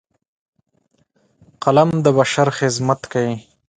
قلم 1.63 1.89
د 2.03 2.07
بشر 2.17 2.47
خدمت 2.57 3.01
کوي 3.11 3.35